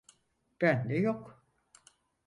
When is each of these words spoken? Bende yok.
Bende 0.61 0.95
yok. 0.97 1.43